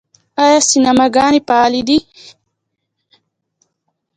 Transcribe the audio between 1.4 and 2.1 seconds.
فعالې دي؟